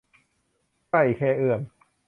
[0.89, 1.61] ใกล้แค่เอื้อม